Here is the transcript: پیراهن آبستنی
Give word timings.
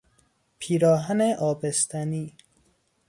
پیراهن 0.59 1.21
آبستنی 1.35 2.33